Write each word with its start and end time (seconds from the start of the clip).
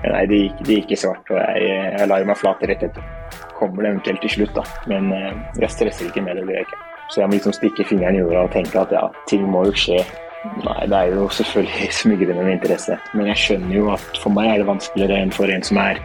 Nei, 0.00 0.22
det 0.30 0.38
gikk, 0.38 0.60
det 0.64 0.76
gikk 0.78 0.92
i 0.94 0.98
svart, 1.02 1.28
og 1.28 1.36
jeg, 1.36 1.72
jeg 1.98 2.08
lar 2.08 2.24
meg 2.28 2.38
flate 2.40 2.68
rett 2.70 2.84
etter. 2.86 3.04
Kommer 3.58 3.84
det 3.84 3.90
eventuelt 3.90 4.22
til 4.24 4.32
slutt, 4.32 4.54
da. 4.56 4.64
Men 4.88 5.10
eh, 5.12 5.36
jeg 5.60 5.74
stresser 5.74 6.08
ikke 6.08 6.24
med 6.24 6.40
det. 6.40 6.46
det 6.48 6.62
ikke. 6.64 6.78
Så 7.10 7.20
jeg 7.20 7.28
må 7.28 7.36
liksom 7.36 7.56
stikke 7.56 7.86
fingeren 7.88 8.16
i 8.16 8.22
jorda 8.22 8.46
og 8.46 8.52
tenke 8.54 8.80
at 8.80 8.94
ja, 8.94 9.02
ting 9.28 9.44
må 9.50 9.66
jo 9.68 9.74
skje. 9.76 10.00
Nei, 10.64 10.78
det 10.88 10.96
er 10.96 11.12
jo 11.18 11.26
selvfølgelig 11.36 11.90
smugrende 12.00 12.46
med 12.46 12.56
interesse. 12.56 12.96
Men 13.12 13.28
jeg 13.32 13.42
skjønner 13.44 13.76
jo 13.76 13.90
at 13.92 14.22
for 14.22 14.32
meg 14.32 14.54
er 14.54 14.62
det 14.62 14.70
vanskeligere 14.70 15.20
enn 15.26 15.34
for 15.34 15.52
en 15.52 15.66
som 15.66 15.82
er 15.82 16.00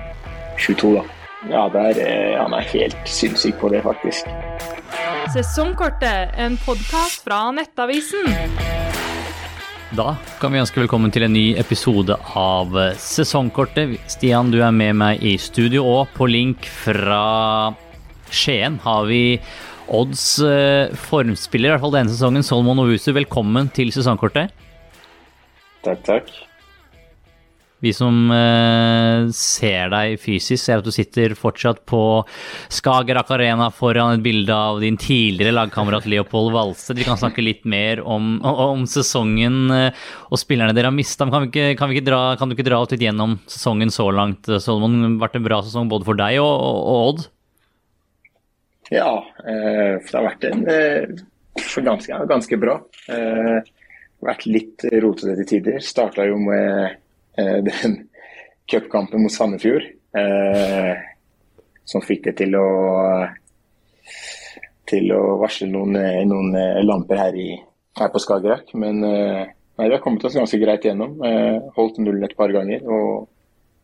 22, 0.60 0.96
da. 0.98 1.06
Ja, 1.46 1.68
der, 1.72 2.00
eh, 2.02 2.36
han 2.42 2.58
er 2.58 2.72
helt 2.74 2.98
sinnssyk 3.06 3.62
på 3.62 3.70
det, 3.72 3.86
faktisk. 3.86 4.28
Sesongkortet, 5.34 6.34
en 6.42 6.58
podkast 6.66 7.24
fra 7.24 7.46
Nettavisen. 7.56 8.75
Da 9.96 10.18
kan 10.42 10.52
vi 10.52 10.60
ønske 10.60 10.82
velkommen 10.82 11.12
til 11.14 11.24
en 11.24 11.32
ny 11.32 11.54
episode 11.56 12.18
av 12.36 12.74
Sesongkortet. 13.00 13.94
Stian, 14.12 14.50
du 14.52 14.58
er 14.60 14.74
med 14.76 14.98
meg 15.00 15.22
i 15.24 15.38
studio, 15.40 15.86
og 15.88 16.10
på 16.18 16.28
link 16.28 16.66
fra 16.68 17.72
Skien 18.28 18.76
har 18.84 19.06
vi 19.08 19.38
Odds 19.88 20.26
eh, 20.44 20.92
formspiller, 21.00 21.70
i 21.70 21.74
hvert 21.76 21.84
fall 21.86 21.96
denne 21.96 22.12
sesongen, 22.12 22.44
Solomon 22.44 22.84
Ovusu. 22.84 23.14
Velkommen 23.16 23.70
til 23.72 23.94
Sesongkortet. 23.96 24.52
Takk, 25.86 26.04
takk. 26.10 26.34
Vi 27.84 27.92
som 27.94 28.32
eh, 28.32 29.28
ser 29.36 29.90
deg 29.92 30.16
fysisk, 30.22 30.62
ser 30.64 30.80
at 30.80 30.88
du 30.88 30.94
sitter 30.96 31.36
fortsatt 31.36 31.82
på 31.90 32.00
Skagerrak 32.72 33.34
Arena 33.36 33.68
foran 33.74 34.16
et 34.16 34.24
bilde 34.24 34.56
av 34.56 34.80
din 34.84 34.96
tidligere 35.00 35.54
lagkamerat 35.58 36.08
Leopold 36.08 36.54
Valsted. 36.56 37.02
Vi 37.02 37.08
kan 37.08 37.20
snakke 37.20 37.44
litt 37.44 37.68
mer 37.68 38.00
om, 38.00 38.38
om 38.42 38.88
sesongen 38.88 39.76
eh, 39.76 40.08
og 40.30 40.40
spillerne 40.40 40.76
dere 40.76 40.90
har 40.90 40.96
mista. 40.96 41.28
Kan, 41.28 41.52
kan, 41.52 41.76
kan, 41.76 41.92
du 41.92 42.56
ikke 42.56 42.68
dra 42.70 42.80
oss 42.80 42.96
litt 42.96 43.04
gjennom 43.04 43.38
sesongen 43.44 43.92
så 43.92 44.08
langt, 44.08 44.48
Solomon? 44.48 44.96
Det 45.02 45.12
har 45.12 45.22
vært 45.28 45.40
en 45.42 45.48
bra 45.52 45.62
sesong 45.68 45.92
både 45.92 46.08
for 46.08 46.24
deg 46.24 46.40
og, 46.40 46.56
og, 46.56 47.06
Odd? 47.06 47.24
Ja, 48.94 49.14
eh, 49.44 49.96
det 50.00 50.14
har 50.16 50.30
vært 50.32 50.48
en 50.48 50.68
eh, 50.72 51.24
ganske, 51.84 52.26
ganske 52.32 52.62
bra. 52.62 52.80
Eh, 53.12 53.74
vært 54.24 54.46
litt 54.48 54.86
rotete 55.04 55.42
til 55.42 55.58
tider. 55.58 55.82
Starta 55.84 56.24
jo 56.30 56.40
med 56.40 56.70
Eh, 56.86 57.02
den 57.70 57.98
cupkampen 58.72 59.22
mot 59.22 59.34
Sandefjord. 59.34 59.90
Eh, 60.16 60.94
som 61.86 62.02
fikk 62.02 62.24
det 62.30 62.38
til 62.42 62.56
å 62.58 62.68
til 64.86 65.10
å 65.16 65.22
varsle 65.42 65.68
noen, 65.70 65.98
noen 66.30 66.54
lamper 66.86 67.18
her, 67.18 67.38
i, 67.42 67.56
her, 67.98 68.10
på 68.14 68.22
Skagerrak. 68.22 68.70
Men 68.78 69.02
nei, 69.02 69.48
vi 69.82 69.94
har 69.96 70.02
kommet 70.04 70.26
oss 70.28 70.38
ganske 70.38 70.60
greit 70.62 70.86
gjennom. 70.86 71.16
holdt 71.74 71.98
nullen 71.98 72.28
et 72.28 72.36
par 72.38 72.54
ganger 72.54 72.86
og 72.86 73.26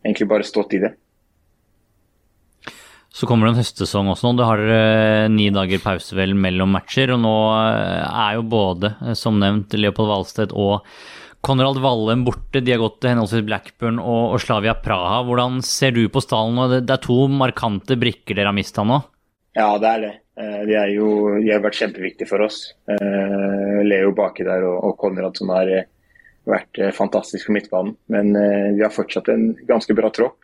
egentlig 0.06 0.28
bare 0.30 0.46
stått 0.46 0.76
i 0.78 0.82
det. 0.84 0.92
Så 3.10 3.26
kommer 3.26 3.48
det 3.48 3.56
en 3.56 3.60
høstsesong 3.64 4.12
også 4.14 4.30
nå. 4.30 4.38
Du 4.38 4.44
har 4.46 4.62
ni 5.34 5.50
dager 5.54 5.82
pause 5.82 6.14
vel 6.16 6.36
mellom 6.38 6.70
matcher. 6.78 7.10
Og 7.16 7.20
nå 7.26 7.34
er 7.58 8.38
jo 8.38 8.46
både, 8.54 8.94
som 9.18 9.42
nevnt, 9.42 9.74
Leopold 9.74 10.14
Valstedt 10.14 10.54
og 10.54 10.86
Konrad 11.42 11.80
Vallem 11.82 12.22
borte, 12.22 12.60
de 12.62 12.70
har 12.70 12.78
gått 12.78 13.00
til 13.02 13.10
henholdsvis 13.10 13.42
Blackburn 13.46 13.96
og, 13.98 14.36
og, 14.36 14.40
Slavia 14.42 14.76
Praha. 14.78 15.24
Hvordan 15.26 15.58
ser 15.66 15.90
du 15.96 16.04
på 16.12 16.22
stallen? 16.22 16.54
nå? 16.54 16.82
Det 16.86 16.94
er 16.94 17.02
to 17.02 17.24
markante 17.26 17.96
brikker 17.98 18.38
dere 18.38 18.52
har 18.52 18.54
mista 18.54 18.84
nå? 18.86 19.00
Ja, 19.58 19.72
det 19.82 19.88
er 19.90 20.04
det. 20.04 20.12
Eh, 20.38 20.60
de, 20.68 20.76
er 20.78 20.92
jo, 20.94 21.08
de 21.42 21.50
har 21.50 21.64
vært 21.64 21.80
kjempeviktige 21.80 22.30
for 22.30 22.46
oss. 22.46 22.60
Eh, 22.88 23.80
Leo 23.82 24.14
baki 24.14 24.46
der 24.46 24.68
og, 24.68 24.78
og 24.86 24.94
Konrad 25.02 25.40
som 25.40 25.50
har 25.52 25.72
eh, 25.72 25.88
vært 26.48 26.78
fantastisk 26.94 27.50
på 27.50 27.56
midtbanen. 27.58 27.98
Men 28.10 28.32
vi 28.78 28.82
har 28.82 28.94
fortsatt 28.94 29.28
en 29.30 29.52
ganske 29.68 29.94
bra 29.94 30.08
tropp. 30.10 30.42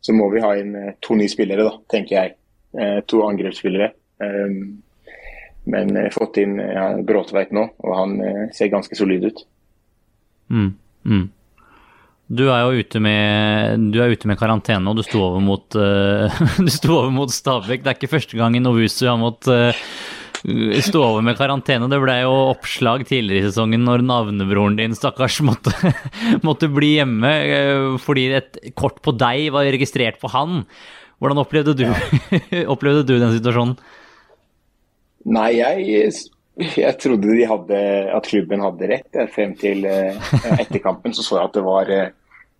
Så 0.00 0.14
må 0.14 0.28
vi 0.30 0.42
ha 0.42 0.52
inn 0.54 0.76
to 1.02 1.16
nye 1.18 1.30
spillere, 1.30 1.64
da, 1.66 1.72
tenker 1.90 2.14
jeg. 2.14 2.36
To 3.10 3.24
angrepsspillere. 3.26 3.88
Men 5.74 5.98
fått 6.14 6.38
inn 6.38 6.54
ja, 6.62 6.84
Bråtveit 7.02 7.50
nå, 7.50 7.64
og 7.82 7.96
han 7.98 8.14
ser 8.54 8.70
ganske 8.70 8.94
solid 8.94 9.26
ut. 9.32 9.42
Mm, 10.50 10.72
mm. 11.06 11.26
Du 12.30 12.44
er 12.46 12.62
jo 12.62 12.78
ute 12.78 13.00
med, 13.02 13.90
du 13.90 13.98
er 14.02 14.12
ute 14.14 14.28
med 14.30 14.38
karantene, 14.38 14.86
og 14.86 15.00
du 15.00 15.02
sto 15.02 15.18
over 15.32 15.42
mot, 15.42 15.66
uh, 15.74 16.90
over 16.92 17.10
mot 17.14 17.32
Stabæk. 17.32 17.82
Det 17.82 17.90
er 17.90 17.98
ikke 17.98 18.14
første 18.14 18.38
gang 18.38 18.54
i 18.54 18.62
Novusu 18.62 19.08
har 19.08 19.18
måttet 19.18 19.74
uh, 19.74 20.78
stå 20.86 21.02
over 21.02 21.26
med 21.26 21.38
karantene. 21.38 21.90
Det 21.90 21.98
ble 22.02 22.20
jo 22.22 22.32
oppslag 22.52 23.02
tidligere 23.08 23.42
i 23.42 23.50
sesongen 23.50 23.82
når 23.86 24.06
navnebroren 24.06 24.78
din 24.78 24.94
stakkars 24.94 25.40
måtte, 25.46 25.74
måtte 26.46 26.70
bli 26.70 26.94
hjemme 27.00 27.34
uh, 27.50 27.98
fordi 28.02 28.30
et 28.38 28.62
kort 28.78 29.02
på 29.02 29.16
deg 29.18 29.50
var 29.56 29.66
registrert 29.74 30.22
på 30.22 30.30
han. 30.30 30.62
Hvordan 31.20 31.42
opplevde 31.42 31.74
du, 31.76 31.88
opplevde 32.74 33.04
du 33.10 33.18
den 33.18 33.34
situasjonen? 33.34 33.74
Nei, 35.28 35.50
jeg 35.58 36.14
jeg 36.60 36.96
trodde 37.00 37.34
de 37.36 37.48
hadde, 37.48 37.80
at 38.14 38.28
klubben 38.30 38.62
hadde 38.64 38.88
rett. 38.90 39.20
Frem 39.34 39.56
til 39.58 39.84
eh, 39.88 40.30
etter 40.56 40.82
kampen 40.82 41.14
så 41.16 41.24
så 41.26 41.38
jeg 41.38 41.50
at 41.50 41.58
det 41.58 41.66
var 41.66 41.92
eh, 41.94 42.14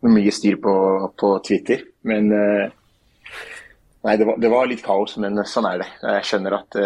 mye 0.08 0.34
styr 0.34 0.58
på, 0.62 0.74
på 1.20 1.32
Twitter. 1.46 1.86
Men 2.08 2.30
eh, 2.34 2.68
Nei, 4.00 4.14
det 4.16 4.24
var, 4.24 4.36
det 4.40 4.48
var, 4.48 4.64
litt 4.64 4.80
kaos, 4.80 5.18
men 5.20 5.36
sånn 5.44 5.66
er 5.68 5.82
det. 5.82 5.86
Jeg 6.00 6.24
skjønner 6.24 6.54
at, 6.56 6.76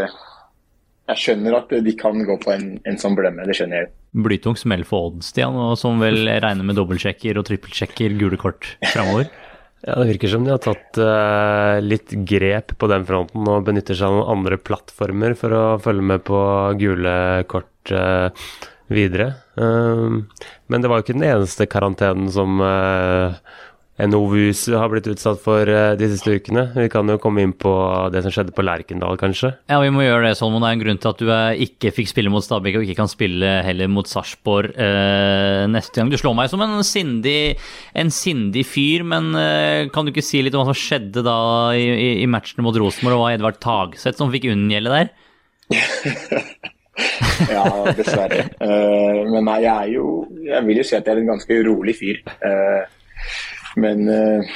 jeg 1.13 1.21
skjønner 1.23 1.55
at 1.61 1.71
de 1.87 1.93
kan 1.95 2.25
gå 2.27 2.35
på 2.43 2.51
en, 2.51 2.65
en 2.91 2.99
sånn 2.99 3.15
blemme. 3.15 3.45
Det 3.47 3.55
skjønner 3.55 3.85
jeg. 3.85 3.93
Blytung 4.27 4.59
smell 4.59 4.83
for 4.89 5.13
Odd, 5.13 5.21
Stian, 5.23 5.55
og 5.55 5.77
som 5.79 6.03
vel 6.03 6.27
regner 6.27 6.67
med 6.67 6.75
dobbeltsjekker 6.75 7.39
og 7.39 7.47
trippelsjekker 7.47 8.17
gule 8.19 8.41
kort 8.43 8.73
framover? 8.91 9.31
Ja, 9.84 9.99
Det 10.00 10.15
virker 10.15 10.31
som 10.33 10.45
de 10.47 10.53
har 10.55 10.62
tatt 10.65 10.97
uh, 10.97 11.77
litt 11.84 12.15
grep 12.25 12.72
på 12.81 12.89
den 12.89 13.05
fronten 13.05 13.49
og 13.53 13.67
benytter 13.67 13.99
seg 13.99 14.09
av 14.09 14.15
noen 14.17 14.31
andre 14.39 14.56
plattformer 14.56 15.34
for 15.37 15.53
å 15.53 15.65
følge 15.84 16.06
med 16.09 16.25
på 16.25 16.39
gule 16.81 17.17
kort 17.53 17.93
uh, 17.93 18.33
videre. 18.89 19.34
Uh, 19.61 20.25
men 20.73 20.81
det 20.81 20.89
var 20.89 21.03
jo 21.03 21.05
ikke 21.05 21.19
den 21.19 21.28
eneste 21.28 21.69
karantenen 21.69 22.33
som 22.33 22.65
NOVUS 23.94 24.65
har 24.75 24.88
blitt 24.91 25.06
utsatt 25.06 25.38
for 25.38 25.69
uh, 25.71 25.94
de 25.94 26.09
siste 26.10 26.32
ukene. 26.34 26.65
Vi 26.75 26.88
kan 26.91 27.06
jo 27.06 27.15
komme 27.22 27.44
inn 27.44 27.53
på 27.55 27.71
det 28.10 28.25
som 28.25 28.32
skjedde 28.34 28.55
på 28.56 28.65
Lerkendal, 28.66 29.15
kanskje. 29.21 29.53
Ja, 29.71 29.78
vi 29.84 29.93
må 29.94 30.03
gjøre 30.03 30.27
det, 30.27 30.32
Solmon. 30.41 30.65
Det 30.65 30.71
er 30.72 30.78
en 30.78 30.82
grunn 30.82 30.99
til 30.99 31.10
at 31.12 31.22
du 31.22 31.31
er, 31.31 31.60
ikke 31.62 31.93
fikk 31.94 32.10
spille 32.10 32.32
mot 32.34 32.43
Stabæk 32.43 32.81
og 32.81 32.87
ikke 32.88 32.99
kan 32.99 33.10
spille 33.10 33.53
heller 33.62 33.93
mot 33.93 34.10
Sarpsborg 34.10 34.75
eh, 34.75 35.62
neste 35.71 36.00
gang. 36.00 36.10
Du 36.10 36.19
slår 36.19 36.34
meg 36.41 36.50
som 36.50 36.65
en 36.66 36.82
sindig, 36.87 37.55
en 37.94 38.10
sindig 38.15 38.66
fyr, 38.66 39.06
men 39.06 39.31
eh, 39.38 39.87
kan 39.94 40.03
du 40.03 40.11
ikke 40.11 40.26
si 40.26 40.43
litt 40.43 40.59
om 40.59 40.65
hva 40.65 40.75
som 40.75 40.81
skjedde 40.81 41.22
da 41.22 41.38
i, 41.78 41.87
i, 41.87 42.11
i 42.25 42.31
matchen 42.31 42.66
mot 42.66 42.75
Rosenborg? 42.75 43.15
og 43.15 43.22
hva 43.28 43.32
Edvard 43.37 43.62
Tagseth 43.62 44.19
som 44.19 44.34
fikk 44.34 44.50
unngjelde 44.50 44.91
der? 44.91 45.15
ja, 47.55 47.65
dessverre. 47.94 48.43
men 48.59 49.47
nei, 49.47 49.56
jeg 49.65 49.72
er 49.72 49.88
jo 49.94 50.05
Jeg 50.44 50.66
vil 50.66 50.82
jo 50.82 50.84
si 50.84 50.93
at 50.99 51.06
jeg 51.09 51.15
er 51.15 51.22
en 51.22 51.31
ganske 51.31 51.62
rolig 51.71 51.94
fyr. 52.03 52.21
Men 53.81 54.09
eh, 54.09 54.53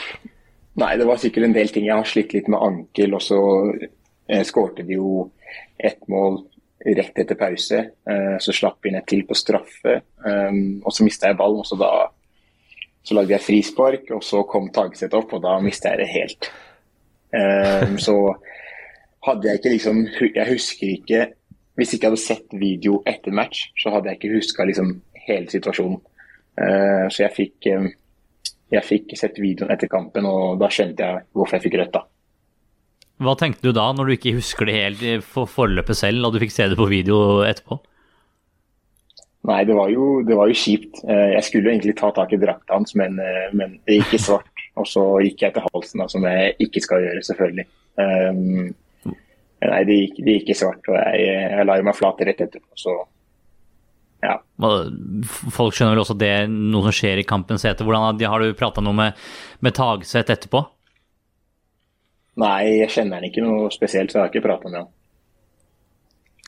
nei, 0.78 0.92
det 0.98 1.06
var 1.08 1.20
sikkert 1.20 1.48
en 1.48 1.56
del 1.56 1.72
ting. 1.72 1.88
Jeg 1.88 1.98
har 1.98 2.08
slitt 2.08 2.34
litt 2.36 2.50
med 2.50 2.62
ankel, 2.62 3.16
og 3.18 3.24
så 3.24 3.40
eh, 3.74 4.44
skårte 4.46 4.86
de 4.86 4.98
jo 4.98 5.26
ett 5.78 6.00
mål 6.10 6.42
rett 6.86 7.18
etter 7.18 7.38
pause. 7.38 7.82
Eh, 8.08 8.36
så 8.42 8.54
slapp 8.54 8.86
inn 8.86 8.98
et 9.00 9.08
til 9.08 9.24
på 9.26 9.36
straffe, 9.38 10.00
og 10.18 10.94
så 10.94 11.06
mista 11.06 11.30
jeg 11.30 11.38
ballen. 11.40 11.64
og 11.64 11.68
så 11.68 11.78
da 11.80 11.92
så 13.08 13.14
lagde 13.16 13.32
jeg 13.32 13.40
frispark, 13.40 14.10
og 14.12 14.20
så 14.26 14.42
kom 14.44 14.66
Tagseth 14.74 15.16
opp, 15.16 15.30
og 15.32 15.40
da 15.40 15.54
mista 15.64 15.94
jeg 15.94 16.02
det 16.02 16.08
helt. 16.12 16.50
så 18.04 18.16
hadde 19.24 19.48
jeg 19.48 19.58
ikke 19.58 19.72
liksom 19.74 19.98
Jeg 20.32 20.46
husker 20.48 20.86
ikke 20.88 21.26
Hvis 21.76 21.90
ikke 21.92 22.06
jeg 22.06 22.10
hadde 22.14 22.22
sett 22.22 22.54
video 22.56 23.02
etter 23.06 23.34
match, 23.36 23.66
så 23.76 23.92
hadde 23.92 24.08
jeg 24.08 24.18
ikke 24.18 24.38
huska 24.38 24.64
liksom 24.64 24.94
hele 25.26 25.50
situasjonen. 25.52 25.98
så 27.12 27.22
jeg 27.22 27.34
fikk 27.36 27.68
jeg 28.74 28.84
fikk 28.84 29.16
sett 29.16 29.38
videoen 29.40 29.72
etter 29.72 29.90
kampen, 29.90 30.26
og 30.28 30.58
da 30.60 30.68
skjønte 30.72 31.04
jeg 31.04 31.26
hvorfor 31.36 31.58
jeg 31.58 31.66
fikk 31.68 31.78
rødt. 31.80 31.94
da. 31.96 32.04
Hva 33.18 33.34
tenkte 33.38 33.66
du 33.66 33.74
da, 33.74 33.88
når 33.96 34.06
du 34.06 34.14
ikke 34.14 34.36
husker 34.36 34.68
det 34.68 34.74
helt 34.76 35.24
for 35.26 35.50
forløpet 35.50 35.98
selv, 35.98 36.26
og 36.26 36.34
du 36.34 36.42
fikk 36.42 36.54
se 36.54 36.68
det 36.70 36.78
på 36.78 36.86
video 36.90 37.40
etterpå? 37.46 37.80
Nei, 39.48 39.62
det 39.64 39.74
var, 39.78 39.88
jo, 39.90 40.20
det 40.26 40.36
var 40.36 40.50
jo 40.50 40.58
kjipt. 40.58 41.00
Eh, 41.08 41.32
jeg 41.36 41.44
skulle 41.46 41.72
egentlig 41.72 41.94
ta 41.98 42.10
tak 42.14 42.34
i 42.34 42.40
drakta 42.40 42.76
hans, 42.76 42.94
men, 42.98 43.16
eh, 43.22 43.48
men, 43.56 43.78
det 43.88 44.00
gikk 44.00 44.18
i 44.18 44.22
svart. 44.22 44.64
Og 44.78 44.86
så 44.86 45.04
gikk 45.24 45.46
jeg 45.46 45.54
til 45.54 45.64
halsen, 45.64 46.02
da, 46.02 46.08
som 46.10 46.26
jeg 46.28 46.54
ikke 46.66 46.82
skal 46.84 47.02
gjøre, 47.02 47.22
selvfølgelig. 47.26 47.64
Um, 47.98 49.14
nei, 49.64 49.78
det 49.88 49.96
gikk, 49.96 50.18
det 50.22 50.34
gikk, 50.36 50.50
i 50.52 50.56
svart, 50.58 50.84
og 50.86 50.98
jeg, 51.00 51.24
jeg 51.56 51.66
la 51.66 51.78
meg 51.82 51.96
flat 51.98 52.20
rett 52.28 52.44
etterpå. 52.44 52.68
Så 52.78 52.94
ja. 54.24 54.34
Folk 55.54 55.76
skjønner 55.76 55.94
vel 55.94 56.02
også 56.02 56.16
at 56.16 56.22
det 56.22 56.30
er 56.40 56.50
noe 56.50 56.88
som 56.88 56.96
skjer 56.96 57.20
i 57.22 57.26
kampens 57.28 57.64
hete. 57.66 57.86
Hvordan 57.86 58.18
Har 58.18 58.42
du 58.42 58.56
prata 58.58 58.82
noe 58.82 58.96
med, 58.96 59.18
med 59.62 59.76
Tagseth 59.76 60.34
etterpå? 60.34 60.64
Nei, 62.38 62.62
jeg 62.84 62.94
kjenner 62.94 63.18
han 63.18 63.26
ikke 63.28 63.42
noe 63.42 63.66
spesielt, 63.74 64.12
så 64.12 64.18
jeg 64.18 64.24
har 64.24 64.32
ikke 64.32 64.46
prata 64.46 64.70
med 64.70 64.82
han. 64.82 64.94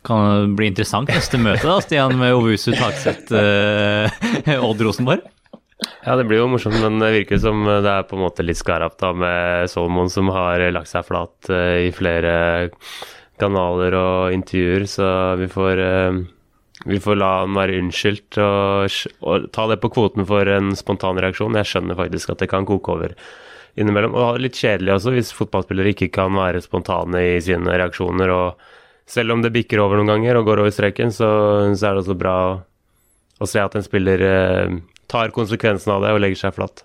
Kan 0.07 0.23
det 0.25 0.57
bli 0.57 0.71
interessant 0.71 1.11
neste 1.13 1.39
møte, 1.39 1.67
da, 1.67 1.77
Stian, 1.85 2.15
med 2.17 2.33
Ovusu 2.33 2.71
Tagseth 2.73 3.35
uh, 3.37 4.65
Odd 4.69 4.81
Rosenborg? 4.87 5.27
Ja, 6.05 6.15
det 6.17 6.27
blir 6.29 6.43
jo 6.43 6.49
morsomt, 6.53 6.79
men 6.81 7.01
det 7.01 7.13
virker 7.15 7.41
som 7.41 7.63
det 7.67 7.89
er 7.89 8.07
på 8.09 8.17
en 8.17 8.25
måte 8.25 8.45
litt 8.45 8.59
skarpt 8.61 9.05
med 9.17 9.69
Solomon 9.73 10.11
som 10.13 10.31
har 10.33 10.63
lagt 10.73 10.91
seg 10.93 11.07
flat 11.09 11.51
uh, 11.53 11.77
i 11.85 11.91
flere 11.95 12.71
kanaler 13.41 13.97
og 13.97 14.37
intervjuer, 14.37 14.87
så 14.89 15.11
vi 15.41 15.49
får 15.53 15.85
uh, 15.85 16.21
vi 16.89 17.01
får 17.01 17.19
la 17.21 17.31
han 17.43 17.57
være 17.59 17.77
unnskyldt 17.83 18.39
og, 18.41 18.99
og, 19.21 19.49
ta 19.53 19.67
det 19.69 19.81
på 19.83 19.91
kvoten 19.93 20.25
for 20.29 20.49
en 20.49 20.73
spontan 20.79 21.21
reaksjon. 21.21 21.59
Jeg 21.61 21.69
skjønner 21.69 21.99
faktisk 21.99 22.33
at 22.33 22.45
det 22.45 22.49
kan 22.53 22.69
koke 22.69 22.95
over 22.95 23.17
innimellom. 23.79 24.17
Og 24.17 24.41
litt 24.41 24.57
kjedelig 24.57 24.97
også 24.97 25.15
hvis 25.15 25.35
fotballspillere 25.37 25.93
ikke 25.93 26.11
kan 26.15 26.33
være 26.37 26.63
spontane 26.65 27.25
i 27.35 27.41
sine 27.45 27.77
reaksjoner. 27.77 28.33
og 28.33 29.11
Selv 29.11 29.37
om 29.37 29.45
det 29.45 29.53
bikker 29.55 29.83
over 29.83 30.01
noen 30.01 30.15
ganger 30.15 30.41
og 30.41 30.49
går 30.49 30.65
over 30.65 30.73
streken, 30.75 31.13
så, 31.13 31.29
så 31.75 31.91
er 31.91 31.99
det 31.99 32.07
også 32.07 32.17
bra 32.19 32.39
å, 33.41 33.49
se 33.49 33.61
at 33.61 33.77
en 33.77 33.85
spiller 33.85 34.25
eh, 34.25 34.79
tar 35.11 35.33
konsekvensen 35.35 35.93
av 35.93 36.05
det 36.05 36.15
og 36.15 36.23
legger 36.23 36.47
seg 36.47 36.57
flatt. 36.57 36.85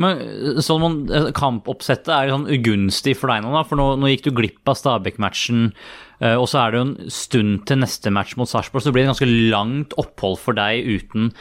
Men 0.00 0.22
Solomon, 0.64 1.04
eh, 1.06 1.30
kampoppsettet 1.36 2.10
er 2.10 2.26
jo 2.26 2.40
sånn 2.40 2.50
ugunstig 2.58 3.14
for 3.18 3.30
deg 3.30 3.44
nå, 3.44 3.54
da, 3.54 3.62
for 3.68 3.78
nå, 3.78 3.92
nå 4.00 4.10
gikk 4.10 4.26
du 4.26 4.34
glipp 4.40 4.74
av 4.74 4.78
Stabæk-matchen. 4.80 5.70
Uh, 6.22 6.36
og 6.40 6.46
så 6.48 6.62
er 6.62 6.72
det 6.72 6.78
jo 6.78 6.84
en 6.86 7.10
stund 7.12 7.56
til 7.68 7.80
neste 7.82 8.12
match 8.14 8.36
mot 8.40 8.48
Sarpsborg, 8.48 8.82
så 8.82 8.90
det 8.90 8.96
blir 8.96 9.04
et 9.04 9.12
ganske 9.12 9.28
langt 9.52 9.96
opphold 10.00 10.38
for 10.40 10.56
deg 10.56 10.86
uten, 10.86 11.32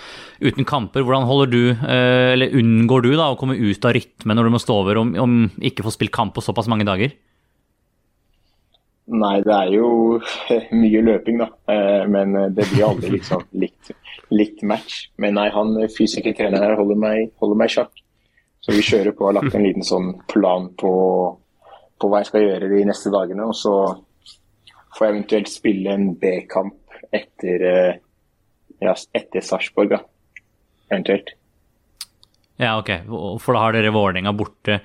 uten 0.44 0.68
kamper. 0.68 1.06
Hvordan 1.06 1.30
holder 1.30 1.52
du, 1.52 1.62
uh, 1.80 2.32
eller 2.34 2.56
unngår 2.60 3.06
du 3.06 3.14
da 3.16 3.30
å 3.32 3.40
komme 3.40 3.58
ut 3.60 3.88
av 3.88 3.96
rytme 3.96 4.36
når 4.36 4.50
du 4.50 4.56
må 4.56 4.64
stå 4.64 4.80
over 4.84 5.02
om, 5.02 5.16
om 5.22 5.38
ikke 5.64 5.86
få 5.86 5.96
spilt 5.96 6.16
kamp 6.16 6.36
på 6.36 6.44
såpass 6.44 6.70
mange 6.72 6.88
dager? 6.88 7.16
Nei, 9.16 9.36
det 9.46 9.54
er 9.54 9.76
jo 9.78 9.90
mye 10.82 11.04
løping, 11.08 11.44
da. 11.44 11.52
Uh, 11.70 12.04
men 12.12 12.36
det 12.58 12.68
blir 12.74 12.90
aldri 12.90 13.16
liksom 13.18 13.48
likt 13.64 13.94
litt 14.34 14.64
match. 14.66 15.06
Men 15.22 15.38
nei, 15.38 15.50
han 15.54 15.78
fysikertreneren 15.94 16.64
her 16.64 16.80
holder 16.80 17.00
meg, 17.00 17.32
holder 17.42 17.60
meg 17.60 17.72
sjakk. 17.74 17.94
Så 18.66 18.74
vi 18.74 18.82
kjører 18.82 19.14
på 19.14 19.28
og 19.28 19.30
har 19.30 19.38
lagt 19.38 19.56
en 19.56 19.66
liten 19.66 19.86
sånn 19.86 20.08
plan 20.32 20.72
på, 20.80 20.92
på, 22.02 22.10
hva 22.10 22.24
jeg 22.24 22.32
skal 22.32 22.46
gjøre 22.48 22.70
de 22.72 22.86
neste 22.90 23.12
dagene. 23.14 23.46
Og 23.46 23.54
så 23.58 23.74
får 24.96 25.10
eventuelt 25.12 25.52
spille 25.52 25.96
en 25.96 26.12
B-kamp 26.20 27.00
etter, 27.16 27.66
eh, 27.70 27.98
ja, 28.84 28.96
etter 29.16 29.44
Sarpsborg. 29.44 29.98
Eventuelt. 30.90 31.34
Ja, 32.62 32.78
ok. 32.80 32.92
For 33.44 33.56
da 33.56 33.66
har 33.66 33.76
dere 33.76 33.94
Vålerenga 33.96 34.32
borte 34.36 34.80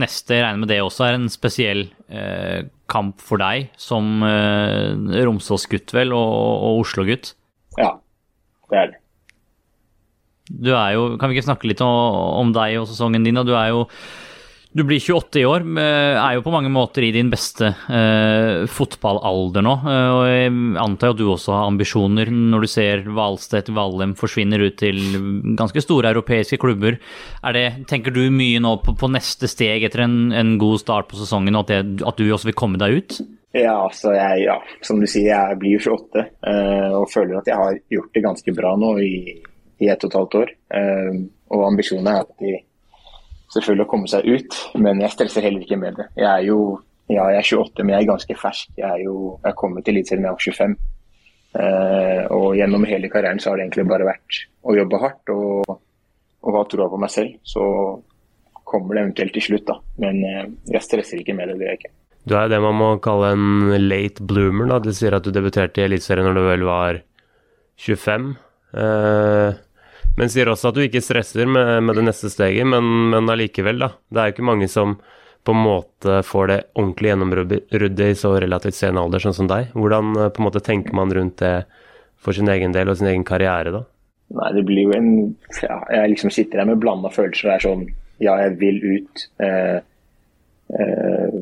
neste. 0.00 0.38
Jeg 0.38 0.46
regner 0.46 0.62
med 0.62 0.70
det 0.72 0.80
også 0.80 1.06
er 1.06 1.18
en 1.18 1.28
spesiell 1.32 1.84
eh, 2.08 2.64
kamp 2.92 3.20
for 3.20 3.42
deg 3.42 3.68
som 3.80 4.24
eh, 4.24 5.20
Romsås-gutt, 5.26 5.92
vel, 5.96 6.14
og, 6.16 6.32
og 6.32 6.82
Oslo-gutt? 6.86 7.34
Ja, 7.80 7.94
det 8.72 8.80
er 8.80 8.92
det. 8.94 8.98
Du 10.52 10.72
er 10.74 10.96
jo, 10.96 11.04
Kan 11.20 11.30
vi 11.30 11.38
ikke 11.38 11.48
snakke 11.48 11.68
litt 11.70 11.80
om, 11.84 12.52
deg 12.54 12.80
og 12.80 12.88
sesongen 12.90 13.24
din? 13.24 13.40
Du 13.46 13.54
er 13.56 13.70
jo 13.72 13.86
du 14.72 14.84
blir 14.88 15.00
28 15.00 15.40
i 15.42 15.44
år, 15.44 15.64
er 15.76 16.36
jo 16.36 16.44
på 16.46 16.52
mange 16.54 16.70
måter 16.72 17.04
i 17.04 17.10
din 17.12 17.28
beste 17.32 17.68
eh, 17.92 18.64
fotballalder 18.72 19.64
nå. 19.64 19.74
Eh, 19.84 20.12
og 20.14 20.22
Jeg 20.30 20.54
antar 20.80 21.10
jo 21.10 21.16
at 21.16 21.20
du 21.20 21.26
også 21.28 21.52
har 21.52 21.68
ambisjoner 21.68 22.30
når 22.32 22.64
du 22.64 22.70
ser 22.72 23.04
Hvalstedt 23.04 23.68
Vallem 23.76 24.14
forsvinner 24.16 24.64
ut 24.64 24.78
til 24.80 24.96
ganske 25.58 25.84
store 25.84 26.14
europeiske 26.14 26.56
klubber. 26.62 26.96
Det, 27.52 27.66
tenker 27.90 28.16
du 28.16 28.24
mye 28.32 28.62
nå 28.64 28.78
på, 28.84 28.96
på, 28.96 29.12
neste 29.12 29.50
steg 29.50 29.84
etter 29.84 30.06
en, 30.06 30.16
en 30.32 30.56
god 30.62 30.80
start 30.80 31.12
på 31.12 31.20
sesongen, 31.20 31.58
og 31.58 31.68
at, 31.68 31.92
at, 32.00 32.16
du 32.16 32.32
også 32.32 32.48
vil 32.48 32.58
komme 32.64 32.80
deg 32.80 33.02
ut? 33.02 33.20
Ja, 33.52 33.76
altså 33.76 34.16
jeg, 34.16 34.46
ja, 34.46 34.56
som 34.80 35.02
du 35.02 35.06
sier, 35.10 35.34
jeg 35.34 35.60
blir 35.60 35.76
jo 35.76 35.98
28 35.98 36.24
eh, 36.24 36.90
og 36.96 37.10
føler 37.12 37.42
at 37.42 37.52
jeg 37.52 37.60
har 37.60 37.80
gjort 37.92 38.14
det 38.16 38.24
ganske 38.24 38.56
bra 38.56 38.72
nå 38.80 38.96
i, 39.04 39.14
i 39.84 39.92
ett 39.92 40.04
og 40.06 40.08
et 40.08 40.20
halvt 40.22 40.42
år. 40.46 40.58
Eh, 40.80 41.24
og 41.52 41.66
ambisjonen 41.68 42.08
er 42.08 42.22
alltid 42.22 42.62
selvfølgelig 43.52 43.86
å 43.86 43.90
komme 43.90 44.10
seg 44.10 44.26
ut, 44.28 44.58
men 44.80 45.02
jeg 45.04 45.14
stresser 45.14 45.46
heller 45.46 45.64
ikke 45.64 45.80
med 45.80 46.00
det. 46.00 46.08
Jeg 46.18 46.28
er 46.30 46.46
jo 46.48 46.58
ja, 47.10 47.26
jeg 47.34 47.42
er 47.42 47.48
28, 47.60 47.84
men 47.84 47.94
jeg 47.94 48.04
er 48.04 48.10
ganske 48.12 48.36
fersk. 48.40 48.74
Jeg 48.78 48.88
er 48.88 49.04
jo 49.04 49.16
jeg 49.42 49.58
kommet 49.58 49.84
til 49.84 49.96
Eliteserien 49.96 50.24
da 50.24 50.32
jeg 50.32 50.38
var 50.38 50.46
25. 50.46 50.76
Uh, 51.52 51.62
eh, 51.62 52.20
og 52.32 52.46
gjennom 52.56 52.86
hele 52.88 53.10
karrieren 53.12 53.42
så 53.42 53.50
har 53.50 53.58
det 53.58 53.66
egentlig 53.66 53.84
bare 53.90 54.06
vært 54.08 54.38
å 54.64 54.76
jobbe 54.78 55.00
hardt 55.02 55.32
og, 55.34 55.74
og 56.40 56.56
ha 56.56 56.62
troa 56.70 56.88
på 56.88 57.00
meg 57.02 57.12
selv. 57.12 57.34
Så 57.44 57.64
kommer 58.72 58.96
det 58.96 59.02
eventuelt 59.02 59.36
til 59.36 59.44
slutt, 59.50 59.66
da. 59.68 59.76
Men 60.00 60.22
jeg 60.22 60.86
stresser 60.86 61.20
ikke 61.20 61.36
med 61.36 61.52
det. 61.52 61.58
det 61.58 61.66
gjør 61.66 61.74
jeg 61.74 61.82
ikke. 61.82 61.94
Du 62.22 62.36
er 62.38 62.48
det 62.48 62.60
man 62.62 62.76
må 62.78 62.88
kalle 63.02 63.32
en 63.34 63.74
late 63.82 64.22
bloomer. 64.22 64.70
da. 64.70 64.78
Du 64.78 64.92
sier 64.94 65.16
at 65.16 65.26
du 65.26 65.34
debuterte 65.34 65.82
i 65.82 65.86
Eliteserien 65.88 66.28
når 66.28 66.38
du 66.38 66.42
vel 66.46 66.64
var 66.68 67.00
25. 67.82 68.28
Eh, 68.78 69.60
men 70.18 70.30
sier 70.32 70.50
også 70.52 70.70
at 70.70 70.76
du 70.76 70.84
ikke 70.84 71.02
stresser 71.04 71.48
med, 71.48 71.80
med 71.86 71.98
det 71.98 72.06
neste 72.06 72.30
steget, 72.32 72.66
men, 72.68 72.84
men 73.14 73.32
allikevel, 73.32 73.80
da. 73.80 73.92
Det 74.12 74.20
er 74.20 74.30
jo 74.30 74.36
ikke 74.36 74.50
mange 74.50 74.68
som 74.70 74.98
på 75.42 75.54
en 75.54 75.62
måte 75.64 76.20
får 76.22 76.50
det 76.50 76.58
ordentlig 76.78 77.10
gjennombruddet 77.10 78.04
i 78.06 78.14
så 78.18 78.34
relativt 78.40 78.78
sen 78.78 78.98
alder, 79.00 79.22
sånn 79.22 79.34
som 79.34 79.48
deg. 79.50 79.72
Hvordan 79.74 80.12
eh, 80.14 80.28
på 80.30 80.42
en 80.42 80.46
måte 80.46 80.62
tenker 80.62 80.94
man 80.94 81.10
rundt 81.14 81.40
det 81.42 81.64
for 82.22 82.36
sin 82.36 82.50
egen 82.52 82.74
del 82.74 82.92
og 82.92 83.00
sin 83.00 83.10
egen 83.10 83.24
karriere, 83.26 83.72
da? 83.74 83.82
Nei, 84.32 84.50
det 84.56 84.62
blir 84.64 84.86
jo 84.86 84.92
en 84.96 85.08
ja, 85.60 85.76
Jeg 85.92 86.12
liksom 86.14 86.30
sitter 86.32 86.62
her 86.62 86.68
med 86.70 86.80
blanda 86.80 87.10
følelser. 87.12 87.48
Det 87.48 87.56
er 87.56 87.64
sånn 87.66 87.82
Ja, 88.22 88.36
jeg 88.38 88.54
vil 88.60 88.78
ut. 88.86 89.24
Eh, 89.42 89.78
eh, 90.78 91.40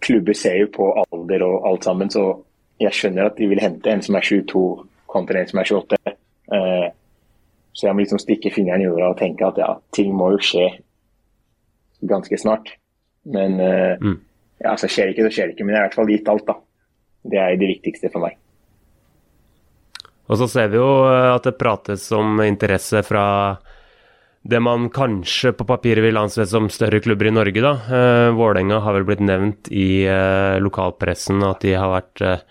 klubber 0.00 0.38
ser 0.38 0.62
jo 0.62 0.70
på 0.72 0.88
alder 1.04 1.44
og 1.44 1.66
alt 1.68 1.84
sammen, 1.84 2.10
så 2.10 2.30
jeg 2.80 2.94
skjønner 2.94 3.28
at 3.28 3.36
de 3.36 3.48
vil 3.50 3.60
hente 3.60 3.90
en 3.92 4.02
som 4.04 4.16
er 4.16 4.24
22 4.24 4.64
kontra 5.10 5.42
en 5.42 5.50
som 5.50 5.60
er 5.60 5.68
28. 5.68 6.16
Eh, 6.56 6.88
så 7.78 7.86
jeg 7.86 7.94
må 7.94 8.02
liksom 8.02 8.18
stikke 8.18 8.50
fingeren 8.50 8.82
i 8.82 8.88
jorda 8.88 9.12
og 9.12 9.20
tenke 9.20 9.46
at 9.46 9.60
ja, 9.62 9.70
ting 9.94 10.10
må 10.18 10.32
jo 10.34 10.42
skje 10.42 10.66
ganske 12.10 12.38
snart. 12.40 12.72
Men 13.30 13.54
uh, 13.62 13.94
mm. 14.02 14.16
ja, 14.64 14.74
så 14.80 14.90
skjer 14.90 15.06
det 15.06 15.14
ikke, 15.14 15.28
så 15.28 15.36
skjer 15.36 15.48
det 15.48 15.54
ikke. 15.54 15.68
Men 15.68 15.76
jeg 15.76 15.78
har 15.78 15.86
i 15.86 15.90
hvert 15.90 15.98
fall 16.00 16.10
gitt 16.10 16.30
alt, 16.32 16.48
da. 16.48 16.58
Det 17.28 17.38
er 17.38 17.56
det 17.60 17.70
viktigste 17.76 18.10
for 18.10 18.26
meg. 18.26 18.38
Og 20.28 20.40
så 20.40 20.48
ser 20.50 20.70
vi 20.72 20.78
jo 20.80 20.88
eh, 21.08 21.30
at 21.32 21.46
det 21.46 21.56
prates 21.60 22.04
om 22.16 22.40
interesse 22.44 23.00
fra 23.06 23.24
det 24.48 24.60
man 24.64 24.86
kanskje 24.94 25.52
på 25.56 25.66
papiret 25.68 26.04
vil 26.04 26.18
anse 26.20 26.44
som 26.48 26.68
større 26.72 27.00
klubber 27.04 27.28
i 27.28 27.34
Norge, 27.34 27.60
da. 27.64 27.74
Uh, 27.88 28.28
Vålerenga 28.38 28.78
har 28.84 28.96
vel 28.96 29.06
blitt 29.08 29.24
nevnt 29.24 29.68
i 29.74 30.06
uh, 30.08 30.56
lokalpressen 30.62 31.42
at 31.44 31.64
de 31.64 31.74
har 31.76 31.90
vært 31.92 32.22
eh, 32.24 32.44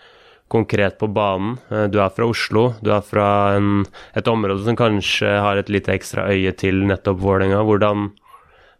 konkret 0.47 0.97
på 0.99 1.09
banen. 1.11 1.57
Eh, 1.71 1.87
du 1.91 1.99
er 2.01 2.13
fra 2.13 2.27
Oslo, 2.29 2.69
du 2.83 2.91
er 2.95 3.03
fra 3.05 3.27
en, 3.57 3.85
et 4.17 4.27
område 4.31 4.63
som 4.65 4.77
kanskje 4.79 5.37
har 5.43 5.59
et 5.59 5.71
litt 5.73 5.89
ekstra 5.91 6.27
øye 6.31 6.53
til 6.57 6.85
nettopp 6.89 7.19
Vålerenga. 7.23 7.63
Hvordan 7.67 8.11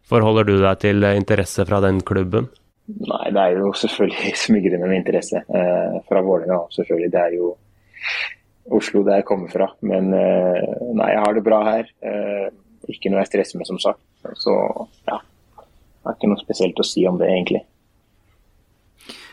forholder 0.08 0.48
du 0.48 0.56
deg 0.62 0.82
til 0.84 1.04
eh, 1.04 1.16
interesse 1.20 1.66
fra 1.68 1.82
den 1.84 2.00
klubben? 2.00 2.50
Nei, 2.88 3.24
det 3.36 3.42
er 3.42 3.58
jo 3.60 3.72
selvfølgelig 3.76 4.36
smigrende 4.44 4.88
med 4.88 5.02
interesse 5.02 5.42
eh, 5.44 5.98
fra 6.08 6.24
Vålerenga. 6.24 6.64
Selvfølgelig. 6.76 7.12
Det 7.14 7.24
er 7.24 7.36
jo 7.40 7.52
Oslo 8.78 9.04
der 9.04 9.20
jeg 9.20 9.28
kommer 9.28 9.52
fra. 9.52 9.70
Men 9.80 10.10
nei, 10.12 11.06
jeg 11.14 11.20
har 11.24 11.36
det 11.36 11.44
bra 11.46 11.62
her 11.64 11.86
ikke 12.88 13.10
noe 13.12 13.22
jeg 13.22 13.30
stresser 13.32 13.60
med, 13.60 13.68
som 13.68 13.78
sagt. 13.80 14.00
Så 14.40 14.54
ja, 15.08 15.18
det 15.18 16.10
er 16.10 16.16
ikke 16.16 16.30
noe 16.30 16.40
spesielt 16.40 16.80
å 16.80 16.86
si 16.86 17.04
om 17.08 17.18
det, 17.20 17.30
egentlig. 17.32 17.62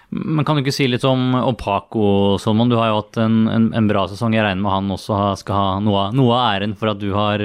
Men 0.10 0.46
kan 0.46 0.58
du 0.58 0.64
ikke 0.64 0.76
si 0.76 0.88
litt 0.88 1.06
om, 1.08 1.34
om 1.40 1.58
Paco, 1.60 2.38
Solomon? 2.42 2.72
Du 2.72 2.78
har 2.80 2.92
jo 2.92 3.00
hatt 3.02 3.20
en, 3.24 3.40
en, 3.52 3.68
en, 3.76 3.90
bra 3.90 4.06
sesong. 4.12 4.36
Jeg 4.38 4.46
regner 4.46 4.64
med 4.64 4.74
han 4.74 4.96
også 4.96 5.20
skal 5.42 5.60
ha 5.60 5.68
noe, 5.84 6.08
noe, 6.16 6.36
av 6.38 6.56
æren 6.56 6.76
for 6.80 6.94
at 6.94 7.02
du 7.02 7.10
har 7.16 7.44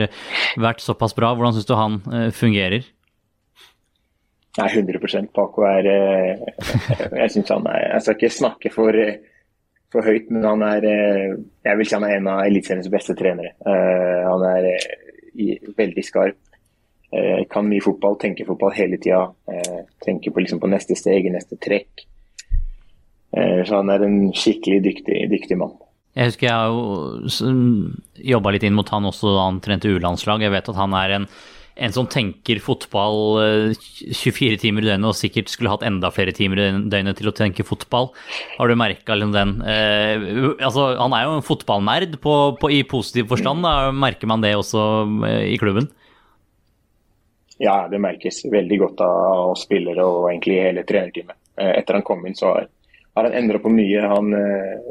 vært 0.60 0.84
såpass 0.84 1.16
bra. 1.16 1.32
Hvordan 1.34 1.56
syns 1.56 1.68
du 1.68 1.74
han 1.78 2.00
uh, 2.10 2.28
fungerer? 2.36 2.86
Nei, 4.58 4.68
100% 4.68 5.30
Paco 5.34 5.62
er 5.62 5.86
uh, 5.86 6.40
Jeg 7.22 7.30
syns 7.36 7.52
han 7.54 7.68
er 7.70 7.84
Jeg 7.84 8.02
skal 8.02 8.16
ikke 8.16 8.32
snakke 8.34 8.72
for, 8.74 8.96
for 9.94 10.04
høyt, 10.04 10.26
men 10.34 10.44
han 10.44 10.64
er 10.66 10.86
uh, 10.90 11.38
Jeg 11.68 11.78
vil 11.80 11.88
si 11.88 11.96
han 11.96 12.06
er 12.08 12.16
en 12.18 12.30
av 12.34 12.42
Eliteseriens 12.48 12.90
beste 12.92 13.16
trenere. 13.18 13.54
han 13.64 14.46
er 14.50 14.72
veldig 15.78 16.04
skarp. 16.04 16.38
Eh, 17.12 17.44
kan 17.50 17.66
mye 17.66 17.82
fotball, 17.82 18.14
tenker 18.18 18.46
fotball 18.46 18.70
hele 18.76 18.98
tida. 19.02 19.24
Eh, 19.50 19.82
tenker 20.04 20.30
på, 20.30 20.40
liksom, 20.44 20.60
på, 20.62 20.70
neste 20.70 20.94
steg, 20.98 21.26
neste 21.32 21.58
trekk. 21.58 22.06
Eh, 23.36 23.62
så 23.66 23.80
han 23.80 23.92
er 23.92 24.04
en 24.06 24.18
skikkelig 24.36 24.82
dyktig, 24.88 25.22
dyktig 25.32 25.60
mann. 25.60 25.76
Jeg 26.18 26.32
husker 26.32 26.50
jeg 26.50 28.32
jobba 28.32 28.50
litt 28.50 28.66
inn 28.66 28.74
mot 28.74 28.88
han 28.90 29.06
også 29.06 29.30
da 29.36 29.46
han 29.46 29.62
trente 29.62 29.92
U-landslag. 29.92 30.42
Jeg 30.42 30.52
vet 30.52 30.70
at 30.72 30.80
han 30.80 30.96
er 30.98 31.18
en 31.20 31.28
en 31.80 31.94
som 31.94 32.08
tenker 32.10 32.60
fotball 32.62 33.72
24 33.72 34.50
eh, 34.52 34.58
timer 34.60 34.84
i 34.84 34.90
døgnet 34.90 35.08
og 35.08 35.16
sikkert 35.16 35.52
skulle 35.52 35.72
hatt 35.72 35.84
enda 35.86 36.10
flere 36.12 36.34
timer 36.36 36.60
i 36.60 36.66
døgnet 36.92 37.16
til 37.20 37.30
å 37.30 37.34
tenke 37.36 37.64
fotball. 37.66 38.10
Har 38.58 38.68
du 38.68 38.76
merka 38.78 39.16
den 39.16 39.62
eh, 39.64 40.26
altså, 40.60 40.90
Han 41.00 41.16
er 41.16 41.26
jo 41.26 41.38
en 41.38 41.46
fotballnerd 41.46 42.18
på, 42.20 42.34
på, 42.60 42.72
i 42.74 42.82
positiv 42.88 43.30
forstand. 43.32 43.64
Da. 43.64 43.94
Merker 43.96 44.28
man 44.30 44.44
det 44.44 44.52
også 44.58 44.82
eh, 45.28 45.46
i 45.54 45.56
klubben? 45.60 45.88
Ja, 47.60 47.84
det 47.92 48.00
merkes 48.00 48.42
veldig 48.48 48.80
godt 48.80 49.00
av 49.04 49.54
spillere 49.60 50.04
og 50.04 50.30
egentlig 50.30 50.60
hele 50.62 50.84
trenerteamet. 50.88 51.36
Etter 51.60 51.98
han 51.98 52.04
kom 52.06 52.22
inn, 52.24 52.36
så 52.36 52.54
har, 52.54 52.70
har 53.14 53.26
han 53.26 53.36
endra 53.36 53.58
på 53.58 53.72
mye. 53.72 54.02
Han, 54.06 54.34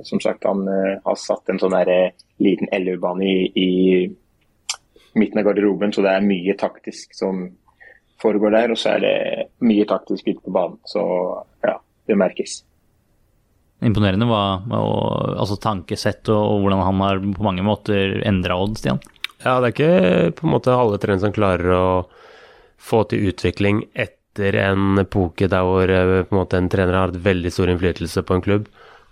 som 0.04 0.20
sagt, 0.20 0.48
han 0.48 0.66
har 1.06 1.20
satt 1.20 1.50
en 1.50 1.62
sånn 1.62 1.76
der, 1.78 2.12
liten 2.44 2.68
elvebane 2.76 3.26
i, 3.26 3.46
i 3.56 5.20
midten 5.20 5.40
av 5.40 5.50
garderoben, 5.50 5.94
så 5.96 6.04
det 6.06 6.14
er 6.14 6.26
mye 6.28 6.56
taktisk 6.60 7.16
som 7.16 7.46
foregår 8.22 8.56
der. 8.56 8.74
Og 8.74 8.80
så 8.80 8.96
er 8.96 9.06
det 9.06 9.16
mye 9.66 9.88
taktisk 9.90 10.28
ute 10.28 10.42
på 10.44 10.56
banen. 10.56 10.80
Så 10.88 11.04
ja, 11.66 11.78
det 12.08 12.20
merkes. 12.20 12.60
Imponerende 13.86 14.28
hva, 14.28 14.44
og, 14.76 15.38
altså 15.40 15.56
tankesett 15.64 16.28
og, 16.34 16.40
og, 16.40 16.62
hvordan 16.66 16.84
han 16.84 17.04
har 17.06 17.22
på 17.38 17.46
mange 17.46 17.64
måter 17.64 18.20
endra 18.28 18.60
Odd, 18.60 18.76
Stian. 18.80 19.00
Ja, 19.40 19.60
det 19.64 19.70
er 19.70 19.76
ikke 19.76 20.32
på 20.36 20.48
en 20.48 20.56
måte 20.58 20.76
alle 20.76 21.00
trenere 21.00 21.24
som 21.24 21.36
klarer 21.36 21.76
å 21.78 21.86
få 22.80 23.06
til 23.08 23.30
utvikling 23.32 23.86
etter 23.94 24.19
en 24.40 25.02
epoke 25.02 25.48
der 25.52 25.66
hvor 25.68 25.90
eh, 25.92 26.14
en 26.22 26.36
måte 26.36 26.60
en 26.60 26.70
trener 26.72 26.96
har 26.96 27.10
hatt 27.10 27.24
veldig 27.26 27.52
stor 27.54 27.72
innflytelse 27.72 28.24
på 28.26 28.38
en 28.38 28.44
klubb. 28.46 28.68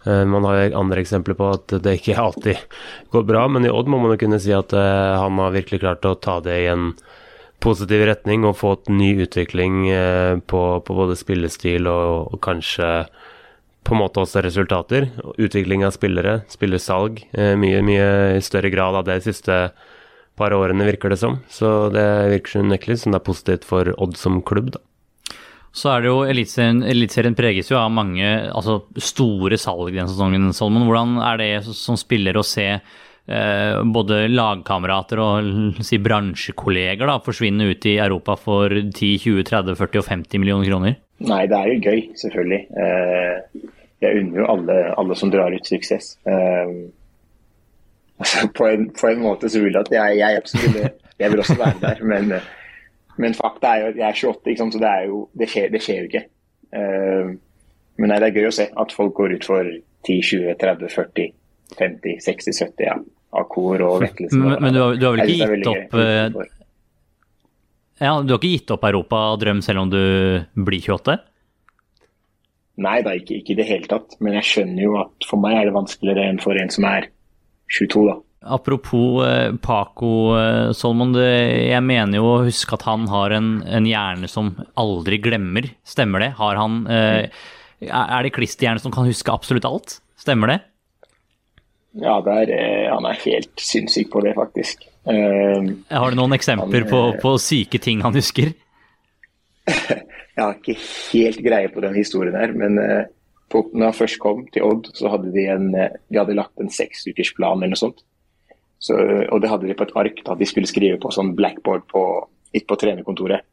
Eh, 0.06 0.24
man 0.30 0.48
har 0.48 0.76
andre 0.78 1.04
eksempler 1.04 1.38
på 1.38 1.50
at 1.56 1.78
det 1.84 1.98
ikke 2.00 2.18
alltid 2.26 2.78
går 3.14 3.28
bra, 3.28 3.46
men 3.52 3.68
i 3.68 3.72
Odd 3.74 3.92
må 3.92 4.02
man 4.02 4.16
jo 4.16 4.22
kunne 4.26 4.42
si 4.44 4.54
at 4.56 4.76
eh, 4.76 5.16
han 5.20 5.40
har 5.42 5.56
virkelig 5.56 5.82
klart 5.84 6.08
å 6.08 6.16
ta 6.16 6.40
det 6.46 6.60
i 6.64 6.70
en 6.72 6.92
positiv 7.64 8.06
retning 8.06 8.46
og 8.46 8.60
fått 8.60 8.92
ny 8.94 9.16
utvikling 9.26 9.88
på, 10.46 10.60
på 10.86 10.98
både 11.00 11.16
spillestil 11.18 11.90
og, 11.90 12.36
og 12.36 12.38
kanskje 12.46 13.08
på 13.82 13.96
en 13.96 14.02
måte 14.04 14.22
også 14.22 14.44
resultater. 14.46 15.08
Utvikling 15.42 15.82
av 15.88 15.96
spillere, 15.96 16.44
spillersalg. 16.54 17.24
Mye, 17.34 17.82
mye 17.82 18.12
i 18.38 18.44
større 18.46 18.70
grad 18.70 19.00
av 19.00 19.08
det 19.08 19.18
de 19.18 19.32
siste 19.32 19.58
par 20.38 20.54
årene, 20.54 20.86
virker 20.86 21.12
det 21.12 21.20
som. 21.22 21.40
Så 21.50 21.90
det 21.94 22.06
virker 22.36 22.62
unektelig 22.62 23.02
som 23.02 23.14
det 23.14 23.22
er 23.22 23.28
positivt 23.32 23.66
for 23.68 23.90
Odd 23.98 24.18
som 24.20 24.40
klubb, 24.46 24.76
da. 24.78 24.87
Så 25.78 25.92
er 25.94 26.04
det 26.04 26.10
jo 26.10 26.22
Eliteserien, 26.26 26.82
eliteserien 26.90 27.36
preges 27.38 27.70
jo 27.70 27.78
av 27.78 27.92
mange 27.94 28.26
altså 28.26 28.80
store 28.98 29.60
salg 29.62 29.92
denne 29.92 30.10
sesongen, 30.10 30.50
Solomon. 30.58 30.88
Hvordan 30.90 31.20
er 31.22 31.42
det 31.42 31.52
som 31.78 32.00
spiller 32.00 32.40
å 32.40 32.46
se 32.46 32.66
eh, 32.74 33.78
både 33.86 34.24
lagkamerater 34.32 35.22
og 35.22 35.82
si, 35.86 36.00
bransjekolleger 36.02 37.06
da, 37.06 37.20
forsvinne 37.24 37.70
ut 37.70 37.90
i 37.90 37.98
Europa 38.02 38.38
for 38.42 38.74
10, 38.74 39.22
20, 39.28 39.46
30, 39.52 39.78
40 39.78 40.02
og 40.02 40.10
50 40.10 40.44
millioner 40.44 40.72
kroner? 40.72 40.98
Nei, 41.28 41.44
det 41.50 41.58
er 41.58 41.72
jo 41.74 41.80
gøy, 41.92 42.04
selvfølgelig. 42.24 42.62
Eh, 42.82 43.72
jeg 44.06 44.22
unner 44.22 44.42
jo 44.42 44.52
alle, 44.54 44.82
alle, 44.98 45.18
som 45.18 45.34
drar 45.34 45.54
ut 45.54 45.70
suksess. 45.70 46.16
Eh, 46.30 46.78
altså 48.18 48.50
på, 48.50 48.70
en, 48.70 48.90
på, 48.98 49.12
en, 49.12 49.26
måte 49.26 49.50
så 49.50 49.62
vil 49.62 49.78
jeg 49.78 49.86
at 49.86 49.94
jeg, 49.94 50.22
jeg, 50.24 50.42
absolutt, 50.42 51.04
jeg 51.22 51.34
vil 51.34 51.46
også 51.46 51.58
være 51.62 51.82
der, 51.86 52.02
men, 52.06 52.40
men 53.22 53.36
fakta 53.38 53.74
er 53.74 53.84
jo 53.84 53.92
at 53.92 54.00
jeg 54.00 54.08
er 54.08 54.22
28, 54.32 54.72
så 54.74 54.82
det, 54.82 54.94
jo, 55.10 55.22
det, 55.38 55.50
skjer, 55.52 55.70
det 55.74 55.84
skjer 55.84 56.00
jo 56.02 56.10
ikke. 56.12 56.24
Uh, 56.78 57.36
men 57.98 58.12
nei, 58.12 58.20
det 58.22 58.30
er 58.30 58.40
gøy 58.42 58.50
å 58.50 58.56
se 58.60 58.68
at 58.70 58.94
folk 58.94 59.16
går 59.18 59.38
ut 59.38 59.48
for 59.48 59.70
10, 60.08 60.20
20, 60.30 60.58
30, 60.62 60.92
40, 60.94 61.32
50, 61.78 62.20
60, 62.24 62.60
70 62.62 62.86
ja, 62.86 62.98
Akor 63.42 63.84
og 63.86 64.04
Vettelsen. 64.06 64.44
Men, 64.44 64.60
men 64.64 64.76
du, 64.76 64.82
har, 64.84 65.00
du, 65.00 65.08
har, 65.08 65.18
vel 65.18 65.34
ikke 65.34 65.50
gitt 65.58 65.72
opp 65.72 65.98
uh, 65.98 66.54
ja, 67.98 68.14
Du 68.22 68.36
har 68.36 68.38
ikke 68.38 68.54
gitt 68.54 68.76
opp 68.76 68.86
Europa 68.88 69.24
drøm 69.42 69.64
selv 69.66 69.86
om 69.86 69.92
du 69.92 70.04
blir 70.68 70.86
28? 70.86 71.18
Nei 72.86 73.00
da, 73.02 73.16
ikke, 73.18 73.40
ikke 73.42 73.56
i 73.56 73.58
det 73.58 73.68
hele 73.72 73.90
tatt. 73.90 74.20
Men 74.22 74.38
jeg 74.38 74.50
skjønner 74.52 74.84
jo 74.84 74.98
at 75.02 75.26
for 75.26 75.42
meg 75.42 75.58
er 75.58 75.70
det 75.70 75.78
vanskeligere 75.78 76.28
enn 76.30 76.42
for 76.42 76.60
en 76.62 76.70
som 76.74 76.86
er 76.86 77.10
22, 77.74 78.04
da. 78.06 78.18
Apropos 78.48 79.26
eh, 79.26 79.52
Paco 79.62 80.38
eh, 80.38 80.72
Solmon, 80.72 81.12
det, 81.16 81.28
jeg 81.68 81.84
mener 81.84 82.20
jo 82.20 82.30
å 82.30 82.46
huske 82.48 82.78
at 82.78 82.86
han 82.88 83.08
har 83.12 83.36
en, 83.36 83.50
en, 83.68 83.88
hjerne 83.88 84.30
som 84.32 84.54
aldri 84.80 85.20
glemmer. 85.24 85.68
Stemmer 85.88 86.24
det? 86.24 86.32
Har 86.40 86.60
han 86.60 86.80
eh, 86.92 87.28
Er 87.88 88.26
det 88.26 88.34
klisterhjerne 88.38 88.82
som 88.84 88.94
kan 88.96 89.08
huske 89.10 89.34
absolutt 89.34 89.68
alt? 89.68 90.00
Stemmer 90.20 90.54
det? 90.54 90.60
Ja, 91.98 92.20
der, 92.22 92.52
han 92.94 93.08
er 93.10 93.22
helt 93.24 93.64
sinnssyk 93.64 94.12
på 94.14 94.22
det, 94.22 94.36
faktisk. 94.38 94.86
Har 95.08 96.12
du 96.12 96.18
noen 96.20 96.36
eksempler 96.36 96.84
han, 96.84 96.92
på, 96.92 97.02
på 97.24 97.32
syke 97.42 97.80
ting 97.82 98.04
han 98.06 98.16
husker? 98.18 98.52
Jeg 100.38 100.44
har 100.44 100.60
ikke 100.60 100.76
helt 100.78 101.40
greie 101.42 101.72
på 101.74 101.82
den 101.82 101.96
historien 101.98 102.38
her, 102.38 102.54
men 102.54 102.78
på, 103.50 103.64
når 103.74 103.90
han 103.90 103.98
først 103.98 104.20
kom 104.22 104.44
til 104.54 104.68
Odd, 104.68 104.92
så 104.94 105.10
hadde 105.10 105.32
de, 105.34 105.48
en, 105.50 105.72
de 105.74 106.20
hadde 106.20 106.38
lagt 106.38 106.62
en 106.62 106.70
seksukersplan 106.70 107.64
eller 107.64 107.74
noe 107.74 107.82
sånt. 107.82 108.04
Så, 108.80 108.96
og 109.34 109.42
det 109.42 109.50
hadde 109.50 109.70
de 109.70 109.76
på 109.78 109.88
et 109.88 109.96
ark 109.98 110.20
da 110.26 110.36
de 110.38 110.48
skulle 110.48 110.70
skrive 110.70 111.00
på 111.02 111.12
sånn 111.14 111.34
blackboard 111.38 111.88
på, 111.90 112.04
på 112.54 112.78
trenerkontoret. 112.80 113.46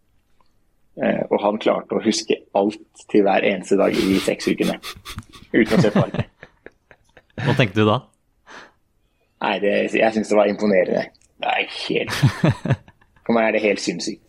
Eh, 1.02 1.22
og 1.26 1.40
han 1.42 1.58
klarte 1.58 1.96
å 1.96 2.02
huske 2.04 2.36
alt 2.54 3.06
til 3.10 3.24
hver 3.26 3.46
eneste 3.48 3.78
dag 3.80 3.96
i 3.96 4.18
seks 4.22 4.50
ukene. 4.52 4.76
Uten 5.54 5.78
å 5.78 5.82
se 5.82 5.90
på 5.94 6.04
arket. 6.04 6.50
Hva 7.42 7.56
tenkte 7.58 7.80
du 7.80 7.88
da? 7.88 7.98
Nei, 9.44 9.56
det, 9.64 9.72
jeg 9.96 10.14
syns 10.14 10.30
det 10.30 10.38
var 10.38 10.50
imponerende. 10.50 11.08
Det 11.42 11.50
er 11.50 11.72
helt 11.88 12.14
For 13.24 13.34
meg 13.34 13.48
er 13.48 13.56
det 13.56 13.64
helt 13.64 13.82
sinnssykt. 13.82 14.22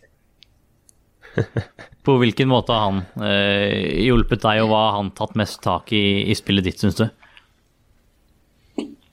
På 2.06 2.16
hvilken 2.20 2.48
måte 2.48 2.74
har 2.74 2.88
han 2.88 3.00
eh, 3.26 4.02
hjulpet 4.06 4.42
deg, 4.42 4.62
og 4.64 4.70
hva 4.72 4.82
har 4.88 4.98
han 4.98 5.12
tatt 5.16 5.36
mest 5.38 5.60
tak 5.64 5.92
i 5.94 6.24
i 6.30 6.36
spillet 6.38 6.66
ditt, 6.66 6.80
syns 6.80 6.98
du? 6.98 7.06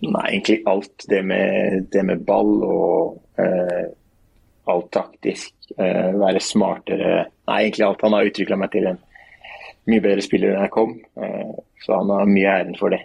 Nei, 0.04 0.26
egentlig 0.34 0.62
alt. 0.68 1.06
Det 1.10 1.22
med, 1.24 1.88
det 1.94 2.04
med 2.04 2.26
ball 2.28 2.58
og 2.68 3.40
eh, 3.40 3.86
alt 4.72 4.92
taktisk. 4.96 5.54
Eh, 5.78 6.12
være 6.20 6.44
smartere. 6.44 7.26
Nei, 7.48 7.60
egentlig 7.64 7.88
alt. 7.88 8.04
Han 8.04 8.18
har 8.18 8.30
utvikla 8.30 8.60
meg 8.60 8.74
til 8.76 8.92
en 8.92 9.02
mye 9.90 10.04
bedre 10.04 10.24
spiller 10.24 10.54
enn 10.54 10.64
jeg 10.66 10.74
kom, 10.74 10.94
eh, 11.20 11.58
så 11.84 12.00
han 12.00 12.14
har 12.14 12.30
mye 12.30 12.52
æren 12.52 12.78
for 12.80 12.94
det 12.94 13.02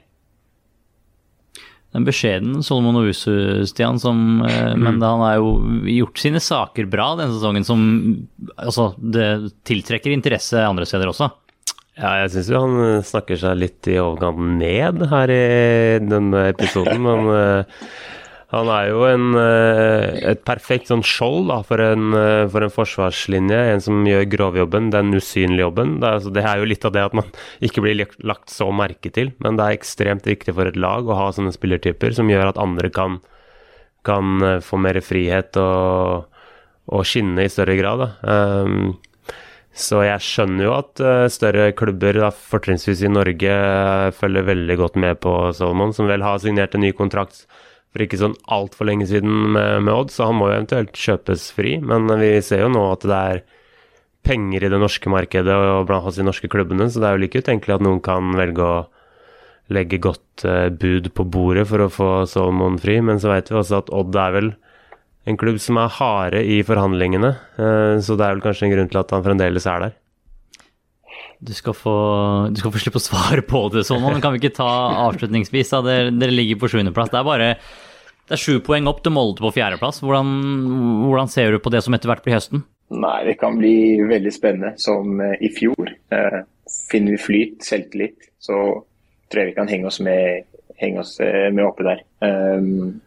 Den 1.94 2.04
beskjeden 2.06 2.60
Solomon 2.62 3.00
Ousu, 3.00 3.64
Stian, 3.66 3.98
som, 3.98 4.42
eh, 4.46 4.74
mm. 4.76 4.84
men 4.84 5.02
han 5.02 5.24
har 5.24 5.38
jo 5.40 5.80
gjort 5.88 6.20
sine 6.20 6.42
saker 6.44 6.86
bra 6.90 7.14
denne 7.18 7.34
sesongen, 7.34 7.66
som 7.66 7.80
altså, 8.56 8.92
det 8.98 9.56
tiltrekker 9.66 10.14
interesse 10.14 10.62
andre 10.62 10.86
steder 10.86 11.10
også. 11.10 11.30
Ja, 11.98 12.12
jeg 12.22 12.30
syns 12.34 12.52
jo 12.52 12.62
han 12.62 13.02
snakker 13.06 13.40
seg 13.40 13.58
litt 13.58 13.88
i 13.90 13.98
overkanten 13.98 14.54
ned 14.60 15.02
her 15.10 15.32
i 15.34 15.42
denne 16.04 16.44
episoden, 16.52 17.02
men 17.02 17.30
eh, 17.34 17.82
han 18.48 18.68
er 18.72 18.86
jo 18.88 19.02
en, 19.04 19.24
eh, 19.36 20.14
et 20.30 20.40
perfekt 20.48 20.88
sånn 20.88 21.02
skjold 21.04 21.50
da, 21.50 21.58
for, 21.68 21.82
en, 21.84 22.14
eh, 22.16 22.46
for, 22.48 22.64
en, 22.64 22.72
forsvarslinje. 22.72 23.58
En 23.74 23.82
som 23.84 24.06
gjør 24.08 24.24
grovjobben, 24.32 24.88
den 24.94 25.12
usynlige 25.12 25.66
jobben. 25.66 25.98
Det 26.00 26.08
er, 26.08 26.14
altså, 26.16 26.32
det 26.32 26.44
er, 26.46 26.54
jo 26.56 26.70
litt 26.70 26.86
av 26.88 26.94
det 26.94 27.02
at 27.10 27.16
man 27.18 27.28
ikke 27.60 27.84
blir 27.84 28.00
lagt 28.24 28.48
så 28.54 28.70
merke 28.72 29.12
til, 29.12 29.34
men 29.44 29.60
det 29.60 29.66
er 29.66 29.76
ekstremt 29.76 30.24
viktig 30.28 30.56
for 30.56 30.70
et 30.70 30.80
lag 30.80 31.04
å 31.04 31.18
ha 31.18 31.28
sånne 31.36 31.52
spillertyper 31.52 32.16
som 32.16 32.32
gjør 32.32 32.54
at 32.54 32.62
andre 32.62 32.88
kan, 32.88 33.20
kan 34.08 34.40
eh, 34.40 34.62
få 34.64 34.80
mer 34.80 35.02
frihet 35.04 35.60
og, 35.60 36.32
og, 36.88 37.04
skinne 37.04 37.44
i 37.44 37.52
større 37.52 37.76
grad. 37.76 38.06
Um, 38.24 38.96
så 39.78 40.02
jeg 40.02 40.24
skjønner 40.26 40.66
jo 40.66 40.74
at 40.76 41.02
større 41.32 41.70
klubber, 41.78 42.18
fortrinnsvis 42.50 43.04
i 43.06 43.10
Norge, 43.12 43.54
følger 44.18 44.46
veldig 44.48 44.76
godt 44.80 44.98
med 44.98 45.20
på 45.22 45.32
Solomon, 45.54 45.94
som 45.94 46.10
vel 46.10 46.24
har 46.26 46.40
signert 46.42 46.74
en 46.74 46.82
ny 46.82 46.90
kontrakt 46.96 47.44
for 47.88 48.04
ikke 48.04 48.20
sånn 48.20 48.36
altfor 48.52 48.88
lenge 48.88 49.08
siden 49.08 49.54
med, 49.54 49.84
med 49.86 49.94
Odd, 49.94 50.12
så 50.12 50.28
han 50.28 50.36
må 50.38 50.50
jo 50.50 50.58
eventuelt 50.58 50.98
kjøpes 50.98 51.48
fri. 51.56 51.78
Men 51.80 52.10
vi 52.20 52.34
ser 52.44 52.66
jo 52.66 52.72
nå 52.72 52.84
at 52.92 53.06
det 53.08 53.22
er 53.32 53.42
penger 54.28 54.66
i 54.66 54.70
det 54.72 54.80
norske 54.82 55.10
markedet 55.12 55.54
og 55.56 55.86
blant 55.88 56.04
hos 56.04 56.18
de 56.20 56.26
norske 56.26 56.50
klubbene, 56.52 56.90
så 56.90 57.00
det 57.00 57.08
er 57.08 57.16
jo 57.16 57.24
like 57.24 57.42
utenkelig 57.42 57.78
at 57.78 57.84
noen 57.86 58.02
kan 58.04 58.34
velge 58.36 58.64
å 58.64 58.78
legge 59.72 60.00
godt 60.00 60.44
bud 60.80 61.10
på 61.16 61.26
bordet 61.28 61.66
for 61.68 61.84
å 61.84 61.92
få 61.92 62.10
Solomon 62.28 62.78
fri. 62.80 62.98
Men 63.04 63.20
så 63.20 63.32
vet 63.32 63.50
vi 63.52 63.58
også 63.60 63.82
at 63.82 63.92
Odd 63.94 64.16
er 64.16 64.36
vel 64.36 64.52
en 65.28 65.38
klubb 65.40 65.58
som 65.62 65.80
er 65.80 65.94
harde 65.98 66.42
i 66.42 66.60
forhandlingene, 66.66 67.32
uh, 67.60 67.96
så 68.02 68.16
det 68.16 68.26
er 68.26 68.36
vel 68.36 68.44
kanskje 68.44 68.68
en 68.68 68.74
grunn 68.76 68.92
til 68.92 69.02
at 69.02 69.16
han 69.16 69.26
fremdeles 69.26 69.68
er 69.68 69.86
der. 69.86 69.98
Du 71.38 71.52
skal, 71.54 71.74
få, 71.76 71.92
du 72.50 72.58
skal 72.58 72.72
få 72.74 72.80
slippe 72.82 72.98
å 72.98 73.04
svare 73.04 73.44
på 73.46 73.60
det 73.70 73.84
sånn, 73.86 74.02
men 74.02 74.22
kan 74.24 74.34
vi 74.34 74.40
ikke 74.40 74.56
ta 74.56 74.70
avslutningsvis? 75.04 75.70
Da? 75.70 75.84
Dere, 75.86 76.10
dere 76.10 76.34
ligger 76.34 76.58
på 76.58 76.72
sjuendeplass. 76.72 77.12
Det 77.12 77.20
er 77.20 77.28
bare 77.28 77.52
det 78.28 78.36
er 78.36 78.42
sju 78.42 78.58
poeng 78.60 78.88
opp 78.90 78.98
til 79.00 79.14
Molde 79.16 79.40
på 79.40 79.54
fjerdeplass. 79.56 80.02
Hvordan, 80.04 80.32
hvordan 81.06 81.30
ser 81.32 81.54
du 81.54 81.62
på 81.64 81.70
det 81.72 81.80
som 81.84 81.94
etter 81.96 82.10
hvert 82.10 82.20
blir 82.26 82.36
høsten? 82.36 82.64
Nei, 82.92 83.24
Det 83.24 83.38
kan 83.40 83.56
bli 83.56 84.02
veldig 84.04 84.32
spennende. 84.34 84.74
Som 84.76 85.20
eh, 85.24 85.38
i 85.40 85.48
fjor. 85.54 85.94
Eh, 86.12 86.40
finner 86.90 87.16
vi 87.16 87.22
flyt, 87.22 87.62
selvtillit, 87.64 88.28
så 88.44 88.58
tror 89.32 89.40
jeg 89.40 89.50
vi 89.50 89.56
kan 89.56 89.70
henge 89.70 89.88
oss 89.88 90.00
med, 90.04 90.44
henge 90.76 91.00
oss 91.00 91.14
eh, 91.24 91.48
med 91.48 91.64
oppe 91.64 91.86
der. 91.86 92.02
Um, 92.20 93.00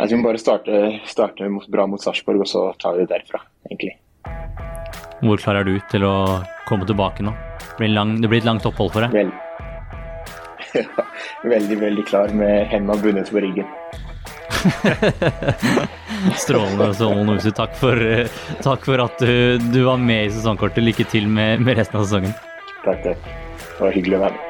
jeg 0.00 0.10
tror 0.10 0.20
vi 0.20 0.24
bare 0.24 0.40
starte, 0.40 0.78
starte 1.08 1.48
bra 1.68 1.86
mot 1.90 2.00
Sarpsborg, 2.00 2.40
og 2.40 2.48
så 2.48 2.64
tar 2.80 2.96
vi 2.96 3.04
det 3.04 3.12
derfra, 3.12 3.42
egentlig. 3.68 3.96
Hvor 5.20 5.40
klar 5.42 5.60
er 5.60 5.68
du 5.68 5.74
til 5.92 6.06
å 6.08 6.14
komme 6.68 6.88
tilbake 6.88 7.24
nå? 7.26 7.34
Det 7.60 7.76
blir, 7.82 7.92
lang, 7.92 8.14
det 8.22 8.30
blir 8.32 8.40
et 8.40 8.48
langt 8.48 8.64
opphold 8.68 8.94
for 8.94 9.04
deg? 9.04 9.12
Vel. 9.12 9.32
veldig, 11.54 11.76
veldig 11.80 12.04
klar 12.08 12.32
med 12.36 12.70
hendene 12.72 13.02
bundet 13.02 13.32
på 13.32 13.42
ryggen. 13.44 13.68
Strålende, 16.40 16.90
Solon 16.96 17.32
Huset. 17.34 17.56
Takk, 17.56 17.76
takk 18.64 18.84
for 18.88 19.04
at 19.04 19.20
du, 19.20 19.60
du, 19.72 19.82
var 19.84 20.00
med 20.00 20.28
i 20.28 20.34
sesongkortet. 20.34 20.84
Lykke 20.84 21.08
til 21.12 21.28
med, 21.28 21.64
med 21.64 21.80
resten 21.80 22.00
av 22.00 22.08
sesongen. 22.08 22.36
Takk, 22.84 23.04
takk. 23.04 23.30
Det 23.70 23.80
var 23.84 23.96
hyggelig 23.96 24.20
å 24.20 24.24
være 24.26 24.36
med. 24.36 24.44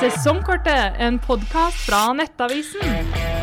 Sesongkortet, 0.00 1.00
en 1.00 1.20
podkast 1.24 1.88
fra 1.88 2.06
Nettavisen. 2.16 3.35